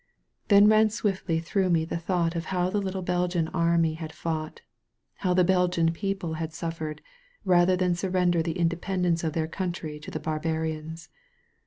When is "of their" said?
9.23-9.47